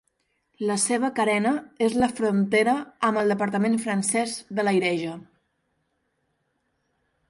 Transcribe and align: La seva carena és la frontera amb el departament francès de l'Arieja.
La 0.69 0.77
seva 0.83 1.11
carena 1.19 1.51
és 1.89 1.99
la 2.05 2.09
frontera 2.21 2.75
amb 3.11 3.23
el 3.25 3.35
departament 3.37 3.79
francès 3.87 4.37
de 4.61 4.67
l'Arieja. 4.67 5.17